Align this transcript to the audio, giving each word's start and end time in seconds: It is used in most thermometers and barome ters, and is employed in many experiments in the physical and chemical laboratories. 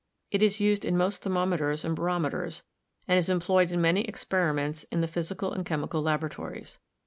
It 0.31 0.41
is 0.41 0.59
used 0.59 0.83
in 0.83 0.97
most 0.97 1.21
thermometers 1.21 1.85
and 1.85 1.95
barome 1.95 2.31
ters, 2.31 2.63
and 3.07 3.19
is 3.19 3.29
employed 3.29 3.69
in 3.71 3.79
many 3.81 4.01
experiments 4.05 4.83
in 4.85 5.01
the 5.01 5.07
physical 5.07 5.53
and 5.53 5.63
chemical 5.63 6.01
laboratories. 6.01 6.79